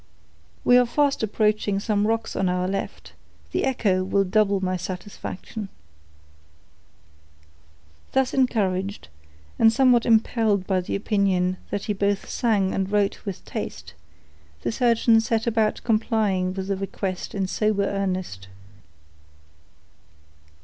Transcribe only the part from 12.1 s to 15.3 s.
sang and wrote with taste, the surgeon